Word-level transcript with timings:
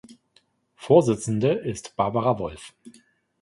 Vorsitzende 0.77 1.51
ist 1.51 1.95
Barbara 1.95 2.39
Wolff. 2.39 2.73